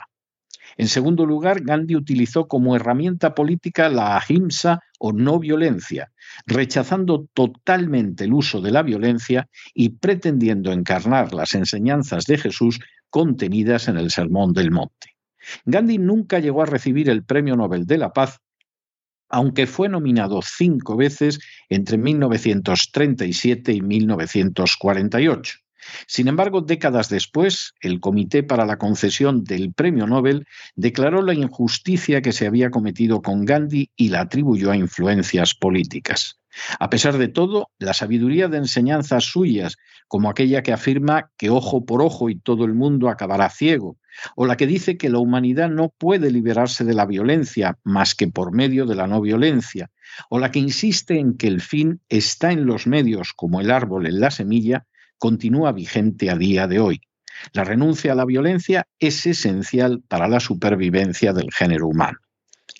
En 0.78 0.88
segundo 0.88 1.28
lugar, 1.28 1.62
Gandhi 1.62 1.96
utilizó 1.96 2.48
como 2.48 2.76
herramienta 2.76 3.36
política 3.36 3.88
la 3.90 4.18
ahimsa 4.18 4.80
o 4.98 5.14
no 5.14 5.38
violencia, 5.38 6.12
rechazando 6.48 7.28
totalmente 7.36 8.24
el 8.24 8.34
uso 8.34 8.62
de 8.62 8.72
la 8.72 8.82
violencia 8.82 9.48
y 9.76 9.90
pretendiendo 9.90 10.72
encarnar 10.72 11.36
las 11.36 11.54
enseñanzas 11.54 12.26
de 12.26 12.40
Jesús 12.40 12.80
contenidas 13.12 13.88
en 13.90 13.98
el 13.98 14.10
Sermón 14.10 14.54
del 14.54 14.72
Monte. 14.72 15.18
Gandhi 15.66 16.00
nunca 16.00 16.40
llegó 16.40 16.64
a 16.64 16.66
recibir 16.66 17.12
el 17.12 17.24
Premio 17.24 17.56
Nobel 17.56 17.86
de 17.86 18.00
la 18.00 18.12
Paz, 18.12 18.40
aunque 19.30 19.68
fue 19.68 19.90
nominado 19.90 20.42
cinco 20.42 20.96
veces 20.96 21.40
entre 21.70 21.98
1937 21.98 23.74
y 23.74 23.82
1948. 23.82 25.60
Sin 26.06 26.28
embargo, 26.28 26.62
décadas 26.62 27.10
después, 27.10 27.74
el 27.82 28.00
Comité 28.00 28.44
para 28.44 28.66
la 28.66 28.78
concesión 28.78 29.44
del 29.44 29.74
Premio 29.74 30.06
Nobel 30.06 30.46
declaró 30.76 31.22
la 31.22 31.34
injusticia 31.34 32.22
que 32.22 32.34
se 32.34 32.46
había 32.46 32.70
cometido 32.70 33.22
con 33.22 33.46
Gandhi 33.46 33.90
y 33.96 34.10
la 34.10 34.22
atribuyó 34.22 34.72
a 34.72 34.78
influencias 34.78 35.54
políticas. 35.56 36.40
A 36.80 36.90
pesar 36.90 37.18
de 37.18 37.28
todo, 37.28 37.70
la 37.80 37.94
sabiduría 37.94 38.48
de 38.48 38.58
enseñanzas 38.58 39.26
suyas, 39.26 39.78
como 40.08 40.30
aquella 40.30 40.64
que 40.64 40.74
afirma 40.74 41.32
que 41.38 41.50
ojo 41.50 41.86
por 41.86 42.02
ojo 42.02 42.30
y 42.30 42.40
todo 42.40 42.66
el 42.66 42.74
mundo 42.74 43.10
acabará 43.10 43.50
ciego, 43.50 43.98
o 44.36 44.46
la 44.46 44.58
que 44.58 44.68
dice 44.68 44.98
que 44.98 45.10
la 45.10 45.20
humanidad 45.20 45.70
no 45.70 45.90
puede 45.90 46.32
liberarse 46.32 46.84
de 46.84 46.94
la 46.94 47.06
violencia 47.06 47.78
más 47.84 48.16
que 48.16 48.28
por 48.28 48.54
medio 48.54 48.86
de 48.86 48.96
la 48.96 49.08
no 49.08 49.22
violencia, 49.22 49.92
o 50.30 50.40
la 50.40 50.52
que 50.52 50.60
insiste 50.60 51.20
en 51.20 51.38
que 51.38 51.48
el 51.48 51.62
fin 51.62 52.02
está 52.10 52.52
en 52.52 52.66
los 52.66 52.88
medios 52.88 53.34
como 53.34 53.62
el 53.62 53.72
árbol 53.72 54.08
en 54.08 54.20
la 54.20 54.32
semilla, 54.32 54.86
continúa 55.18 55.72
vigente 55.72 56.30
a 56.30 56.36
día 56.36 56.68
de 56.68 56.80
hoy. 56.80 57.02
La 57.54 57.64
renuncia 57.64 58.14
a 58.14 58.16
la 58.16 58.26
violencia 58.26 58.88
es 59.00 59.26
esencial 59.26 60.02
para 60.08 60.28
la 60.28 60.40
supervivencia 60.40 61.34
del 61.34 61.52
género 61.52 61.88
humano. 61.88 62.18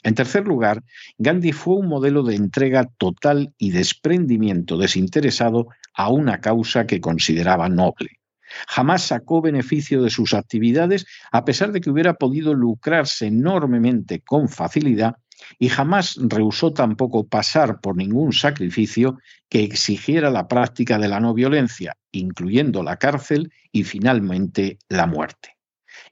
En 0.04 0.16
tercer 0.16 0.46
lugar, 0.46 0.84
Gandhi 1.18 1.52
fue 1.52 1.76
un 1.76 1.88
modelo 1.88 2.24
de 2.24 2.36
entrega 2.36 2.86
total 2.98 3.54
y 3.58 3.72
desprendimiento 3.72 4.78
desinteresado 4.78 5.68
a 5.94 6.10
una 6.10 6.40
causa 6.40 6.86
que 6.86 7.02
consideraba 7.02 7.70
noble. 7.70 8.20
Jamás 8.68 9.04
sacó 9.04 9.42
beneficio 9.42 10.02
de 10.02 10.10
sus 10.10 10.34
actividades 10.34 11.06
a 11.32 11.44
pesar 11.44 11.72
de 11.72 11.82
que 11.82 11.90
hubiera 11.90 12.14
podido 12.14 12.54
lucrarse 12.54 13.28
enormemente 13.28 14.22
con 14.22 14.48
facilidad 14.48 15.16
y 15.60 15.70
jamás 15.70 16.18
rehusó 16.20 16.74
tampoco 16.74 17.28
pasar 17.28 17.80
por 17.80 17.96
ningún 17.96 18.34
sacrificio 18.34 19.20
que 19.50 19.64
exigiera 19.64 20.30
la 20.30 20.48
práctica 20.48 20.98
de 20.98 21.08
la 21.08 21.20
no 21.20 21.34
violencia, 21.34 21.96
incluyendo 22.12 22.84
la 22.84 22.98
cárcel 22.98 23.52
y 23.72 23.84
finalmente 23.84 24.80
la 24.90 25.06
muerte. 25.06 25.58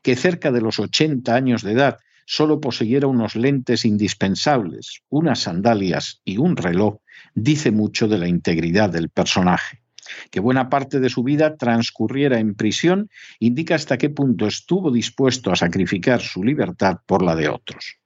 Que 0.01 0.15
cerca 0.15 0.51
de 0.51 0.61
los 0.61 0.79
80 0.79 1.33
años 1.33 1.63
de 1.63 1.71
edad 1.71 1.97
solo 2.25 2.59
poseyera 2.59 3.07
unos 3.07 3.35
lentes 3.35 3.85
indispensables, 3.85 5.01
unas 5.09 5.39
sandalias 5.39 6.21
y 6.25 6.37
un 6.37 6.57
reloj, 6.57 6.97
dice 7.33 7.71
mucho 7.71 8.07
de 8.07 8.17
la 8.17 8.27
integridad 8.27 8.89
del 8.89 9.09
personaje. 9.09 9.81
Que 10.29 10.39
buena 10.39 10.69
parte 10.69 10.99
de 10.99 11.09
su 11.09 11.23
vida 11.23 11.57
transcurriera 11.57 12.39
en 12.39 12.55
prisión 12.55 13.09
indica 13.39 13.75
hasta 13.75 13.97
qué 13.97 14.09
punto 14.09 14.45
estuvo 14.45 14.91
dispuesto 14.91 15.51
a 15.51 15.55
sacrificar 15.55 16.21
su 16.21 16.43
libertad 16.43 16.97
por 17.05 17.23
la 17.23 17.35
de 17.35 17.49
otros. 17.49 17.97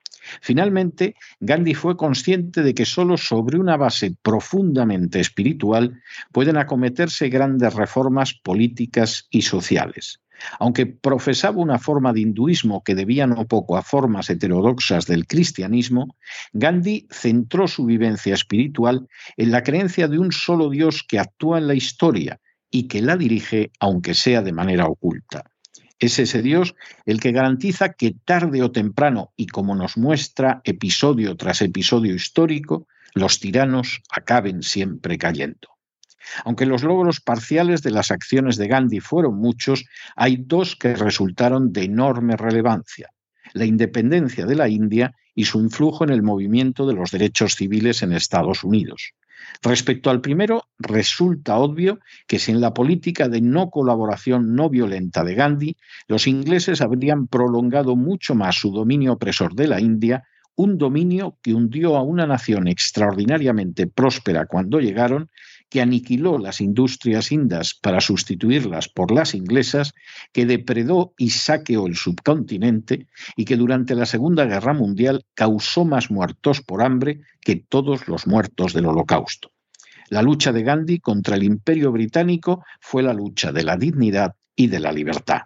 Finalmente, 0.41 1.15
Gandhi 1.39 1.73
fue 1.73 1.97
consciente 1.97 2.61
de 2.61 2.73
que 2.73 2.85
sólo 2.85 3.17
sobre 3.17 3.57
una 3.57 3.77
base 3.77 4.15
profundamente 4.21 5.19
espiritual 5.19 6.01
pueden 6.31 6.57
acometerse 6.57 7.29
grandes 7.29 7.73
reformas 7.73 8.33
políticas 8.33 9.27
y 9.29 9.41
sociales. 9.41 10.21
Aunque 10.59 10.85
profesaba 10.85 11.57
una 11.57 11.79
forma 11.79 12.13
de 12.13 12.21
hinduismo 12.21 12.83
que 12.83 12.95
debía 12.95 13.27
no 13.27 13.47
poco 13.47 13.77
a 13.77 13.81
formas 13.81 14.29
heterodoxas 14.29 15.05
del 15.05 15.27
cristianismo, 15.27 16.15
Gandhi 16.53 17.07
centró 17.11 17.67
su 17.67 17.85
vivencia 17.85 18.33
espiritual 18.33 19.07
en 19.37 19.51
la 19.51 19.63
creencia 19.63 20.07
de 20.07 20.19
un 20.19 20.31
solo 20.31 20.69
Dios 20.69 21.03
que 21.07 21.19
actúa 21.19 21.57
en 21.57 21.67
la 21.67 21.75
historia 21.75 22.39
y 22.71 22.87
que 22.87 23.01
la 23.01 23.17
dirige 23.17 23.71
aunque 23.79 24.13
sea 24.13 24.41
de 24.41 24.53
manera 24.53 24.85
oculta. 24.85 25.43
Es 25.99 26.17
ese 26.17 26.41
Dios 26.41 26.75
el 27.05 27.19
que 27.19 27.33
garantiza 27.33 27.93
que 27.93 28.15
tarde 28.23 28.61
o 28.63 28.71
temprano, 28.71 29.33
y 29.35 29.47
como 29.47 29.75
nos 29.75 29.97
muestra 29.97 30.61
episodio 30.63 31.35
tras 31.35 31.61
episodio 31.61 32.15
histórico, 32.15 32.87
los 33.13 33.39
tiranos 33.39 34.01
acaben 34.09 34.63
siempre 34.63 35.17
cayendo. 35.17 35.78
Aunque 36.45 36.65
los 36.65 36.83
logros 36.83 37.21
parciales 37.21 37.81
de 37.81 37.91
las 37.91 38.11
acciones 38.11 38.57
de 38.57 38.67
Gandhi 38.67 38.99
fueron 38.99 39.35
muchos, 39.37 39.85
hay 40.15 40.37
dos 40.37 40.75
que 40.75 40.95
resultaron 40.95 41.71
de 41.71 41.83
enorme 41.83 42.35
relevancia. 42.37 43.09
La 43.53 43.65
independencia 43.65 44.45
de 44.45 44.55
la 44.55 44.69
India 44.69 45.13
y 45.33 45.45
su 45.45 45.59
influjo 45.59 46.03
en 46.03 46.09
el 46.09 46.21
movimiento 46.21 46.85
de 46.85 46.93
los 46.93 47.11
derechos 47.11 47.55
civiles 47.55 48.03
en 48.03 48.13
Estados 48.13 48.63
Unidos. 48.63 49.13
Respecto 49.61 50.09
al 50.09 50.21
primero, 50.21 50.65
resulta 50.77 51.57
obvio 51.57 51.99
que 52.27 52.39
sin 52.39 52.61
la 52.61 52.73
política 52.73 53.27
de 53.27 53.41
no 53.41 53.69
colaboración 53.69 54.55
no 54.55 54.69
violenta 54.69 55.23
de 55.23 55.35
Gandhi, 55.35 55.77
los 56.07 56.27
ingleses 56.27 56.81
habrían 56.81 57.27
prolongado 57.27 57.95
mucho 57.95 58.35
más 58.35 58.55
su 58.55 58.71
dominio 58.71 59.13
opresor 59.13 59.55
de 59.55 59.67
la 59.67 59.79
India, 59.79 60.23
un 60.55 60.77
dominio 60.77 61.37
que 61.41 61.53
hundió 61.53 61.95
a 61.95 62.03
una 62.03 62.27
nación 62.27 62.67
extraordinariamente 62.67 63.87
próspera 63.87 64.45
cuando 64.45 64.79
llegaron 64.79 65.29
que 65.69 65.81
aniquiló 65.81 66.37
las 66.37 66.61
industrias 66.61 67.31
indas 67.31 67.73
para 67.73 68.01
sustituirlas 68.01 68.89
por 68.89 69.11
las 69.11 69.35
inglesas, 69.35 69.93
que 70.33 70.45
depredó 70.45 71.13
y 71.17 71.29
saqueó 71.29 71.87
el 71.87 71.95
subcontinente 71.95 73.07
y 73.35 73.45
que 73.45 73.55
durante 73.55 73.95
la 73.95 74.05
Segunda 74.05 74.45
Guerra 74.45 74.73
Mundial 74.73 75.25
causó 75.35 75.85
más 75.85 76.11
muertos 76.11 76.61
por 76.61 76.81
hambre 76.81 77.21
que 77.41 77.55
todos 77.55 78.07
los 78.07 78.27
muertos 78.27 78.73
del 78.73 78.87
Holocausto. 78.87 79.51
La 80.09 80.23
lucha 80.23 80.51
de 80.51 80.63
Gandhi 80.63 80.99
contra 80.99 81.35
el 81.35 81.43
imperio 81.43 81.91
británico 81.91 82.63
fue 82.79 83.03
la 83.03 83.13
lucha 83.13 83.51
de 83.51 83.63
la 83.63 83.77
dignidad 83.77 84.35
y 84.55 84.67
de 84.67 84.79
la 84.79 84.91
libertad. 84.91 85.41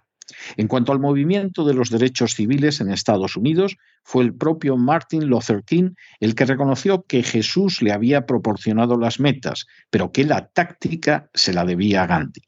En 0.58 0.68
cuanto 0.68 0.92
al 0.92 1.00
movimiento 1.00 1.66
de 1.66 1.74
los 1.74 1.90
derechos 1.90 2.36
civiles 2.36 2.82
en 2.82 2.92
Estados 2.92 3.36
Unidos, 3.36 3.78
fue 4.04 4.24
el 4.24 4.34
propio 4.34 4.78
Martin 4.78 5.28
Luther 5.28 5.64
King 5.64 5.92
el 6.20 6.36
que 6.36 6.46
reconoció 6.46 7.04
que 7.04 7.24
Jesús 7.24 7.82
le 7.82 7.92
había 7.92 8.26
proporcionado 8.26 8.98
las 8.98 9.20
metas, 9.20 9.66
pero 9.90 10.12
que 10.12 10.26
la 10.26 10.48
táctica 10.48 11.30
se 11.34 11.54
la 11.54 11.66
debía 11.66 12.04
a 12.04 12.08
Gandhi. 12.08 12.42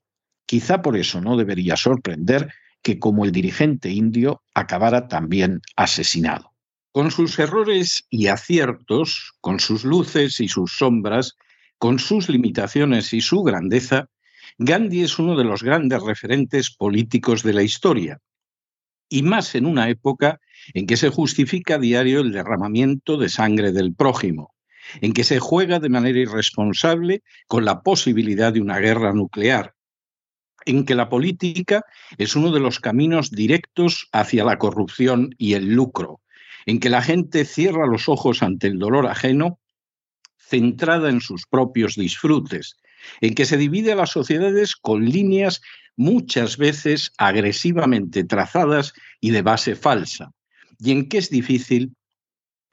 Quizá 0.46 0.82
por 0.82 0.98
eso 0.98 1.22
no 1.22 1.38
debería 1.38 1.76
sorprender 1.76 2.50
que 2.82 3.00
como 3.00 3.26
el 3.26 3.32
dirigente 3.32 3.90
indio 3.90 4.44
acabara 4.54 5.08
también 5.08 5.62
asesinado. 5.76 6.52
Con 6.92 7.10
sus 7.12 7.40
errores 7.40 8.06
y 8.10 8.28
aciertos, 8.28 9.34
con 9.42 9.60
sus 9.60 9.84
luces 9.84 10.40
y 10.40 10.48
sus 10.48 10.78
sombras, 10.78 11.36
con 11.78 12.00
sus 12.00 12.30
limitaciones 12.30 13.12
y 13.12 13.22
su 13.22 13.42
grandeza, 13.42 14.08
Gandhi 14.58 15.04
es 15.04 15.20
uno 15.20 15.36
de 15.36 15.44
los 15.44 15.64
grandes 15.64 16.02
referentes 16.02 16.70
políticos 16.76 17.44
de 17.44 17.54
la 17.54 17.64
historia, 17.64 18.20
y 19.10 19.22
más 19.24 19.56
en 19.56 19.66
una 19.66 19.90
época 19.90 20.40
en 20.74 20.88
que 20.88 20.98
se 20.98 21.10
justifica 21.10 21.76
a 21.76 21.80
diario 21.80 22.22
el 22.22 22.32
derramamiento 22.32 23.18
de 23.18 23.30
sangre 23.30 23.72
del 23.72 23.94
prójimo, 23.94 24.54
en 25.02 25.14
que 25.14 25.24
se 25.24 25.40
juega 25.40 25.80
de 25.80 25.90
manera 25.90 26.20
irresponsable 26.20 27.24
con 27.48 27.66
la 27.66 27.82
posibilidad 27.82 28.54
de 28.54 28.62
una 28.62 28.80
guerra 28.80 29.14
nuclear, 29.14 29.74
en 30.66 30.86
que 30.86 30.96
la 30.96 31.10
política 31.10 31.84
es 32.18 32.36
uno 32.36 32.52
de 32.52 32.60
los 32.60 32.80
caminos 32.80 33.32
directos 33.32 34.08
hacia 34.12 34.44
la 34.44 34.58
corrupción 34.58 35.36
y 35.38 35.54
el 35.54 35.74
lucro, 35.74 36.22
en 36.66 36.80
que 36.80 36.90
la 36.90 37.02
gente 37.02 37.46
cierra 37.46 37.86
los 37.86 38.10
ojos 38.10 38.42
ante 38.42 38.68
el 38.68 38.80
dolor 38.80 39.06
ajeno, 39.06 39.60
centrada 40.38 41.10
en 41.10 41.22
sus 41.22 41.46
propios 41.46 41.96
disfrutes, 41.96 42.78
en 43.22 43.36
que 43.36 43.46
se 43.46 43.58
divide 43.58 43.92
a 43.92 43.96
las 43.96 44.12
sociedades 44.12 44.76
con 44.76 45.06
líneas 45.06 45.62
muchas 45.96 46.58
veces 46.58 47.12
agresivamente 47.18 48.24
trazadas 48.24 48.94
y 49.22 49.32
de 49.32 49.42
base 49.42 49.76
falsa, 49.76 50.32
y 50.80 50.92
en 50.92 51.08
que 51.08 51.18
es 51.18 51.30
difícil 51.30 51.96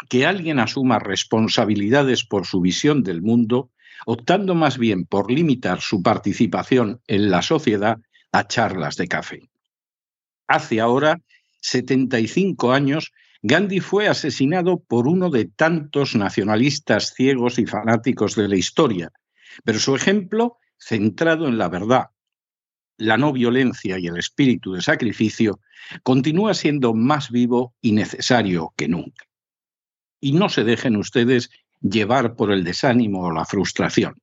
que 0.09 0.27
alguien 0.27 0.59
asuma 0.59 0.99
responsabilidades 0.99 2.25
por 2.25 2.47
su 2.47 2.61
visión 2.61 3.03
del 3.03 3.23
mundo 3.23 3.71
optando 4.07 4.55
más 4.55 4.79
bien 4.79 5.05
por 5.05 5.31
limitar 5.31 5.81
su 5.81 6.03
participación 6.03 7.01
en 7.07 7.31
la 7.31 7.43
sociedad 7.43 7.99
a 8.33 8.47
charlas 8.47 8.97
de 8.97 9.09
café. 9.09 9.49
Hace 10.49 10.81
ahora 10.81 11.21
75 11.61 12.73
años, 12.73 13.13
Gandhi 13.43 13.81
fue 13.81 14.09
asesinado 14.09 14.81
por 14.81 15.07
uno 15.07 15.31
de 15.31 15.47
tantos 15.47 16.15
nacionalistas 16.15 17.13
ciegos 17.15 17.59
y 17.59 17.67
fanáticos 17.67 18.35
de 18.35 18.49
la 18.49 18.57
historia, 18.57 19.11
pero 19.65 19.79
su 19.79 19.95
ejemplo, 19.95 20.59
centrado 20.79 21.49
en 21.49 21.59
la 21.59 21.69
verdad, 21.69 22.07
la 22.97 23.17
no 23.17 23.33
violencia 23.33 23.99
y 23.99 24.07
el 24.07 24.19
espíritu 24.19 24.73
de 24.73 24.83
sacrificio, 24.83 25.61
continúa 26.03 26.55
siendo 26.55 26.95
más 26.95 27.31
vivo 27.31 27.75
y 27.81 27.93
necesario 27.93 28.73
que 28.77 28.88
nunca. 28.88 29.27
Y 30.21 30.33
no 30.33 30.49
se 30.49 30.65
dejen 30.65 30.97
ustedes 30.97 31.51
llevar 31.81 32.37
por 32.37 32.53
el 32.53 32.65
desánimo 32.65 33.25
o 33.25 33.33
la 33.33 33.45
frustración. 33.45 34.15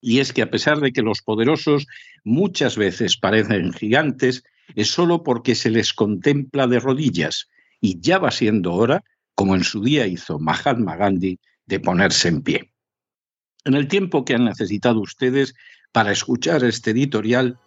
Y 0.00 0.20
es 0.20 0.32
que 0.32 0.42
a 0.42 0.50
pesar 0.50 0.80
de 0.80 0.92
que 0.92 1.02
los 1.02 1.22
poderosos 1.22 1.86
muchas 2.24 2.76
veces 2.76 3.16
parecen 3.16 3.72
gigantes, 3.72 4.44
es 4.74 4.90
solo 4.90 5.22
porque 5.22 5.54
se 5.54 5.70
les 5.70 5.92
contempla 5.92 6.66
de 6.66 6.80
rodillas 6.80 7.48
y 7.80 8.00
ya 8.00 8.18
va 8.18 8.30
siendo 8.30 8.74
hora, 8.74 9.02
como 9.34 9.54
en 9.54 9.64
su 9.64 9.82
día 9.82 10.06
hizo 10.06 10.38
Mahatma 10.38 10.96
Gandhi, 10.96 11.38
de 11.66 11.80
ponerse 11.80 12.28
en 12.28 12.42
pie. 12.42 12.69
En 13.64 13.74
el 13.74 13.88
tiempo 13.88 14.24
que 14.24 14.34
han 14.34 14.44
necesitado 14.44 15.00
ustedes 15.00 15.54
para 15.92 16.12
escuchar 16.12 16.64
este 16.64 16.92
editorial, 16.92 17.58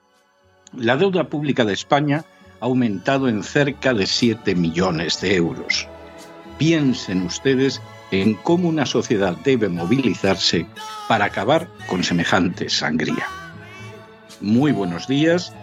la 0.75 0.97
deuda 0.97 1.29
pública 1.29 1.65
de 1.65 1.73
España 1.73 2.25
ha 2.59 2.65
aumentado 2.65 3.27
en 3.27 3.43
cerca 3.43 3.93
de 3.93 4.07
7 4.07 4.55
millones 4.55 5.21
de 5.21 5.35
euros. 5.35 5.87
Piensen 6.57 7.21
ustedes 7.23 7.79
en 8.09 8.33
cómo 8.33 8.69
una 8.69 8.85
sociedad 8.85 9.37
debe 9.43 9.69
movilizarse 9.69 10.65
para 11.07 11.25
acabar 11.25 11.67
con 11.87 12.03
semejante 12.03 12.69
sangría. 12.69 13.27
Muy 14.41 14.71
buenos 14.71 15.07
días, 15.07 15.53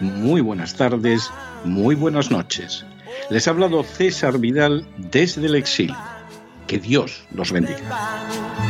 muy 0.00 0.40
buenas 0.40 0.76
tardes, 0.76 1.30
muy 1.64 1.96
buenas 1.96 2.30
noches. 2.30 2.84
Les 3.28 3.48
ha 3.48 3.50
hablado 3.50 3.82
César 3.82 4.38
Vidal 4.38 4.86
desde 4.98 5.46
el 5.46 5.56
exilio. 5.56 5.96
Que 6.68 6.78
Dios 6.78 7.26
los 7.32 7.50
bendiga. 7.50 8.69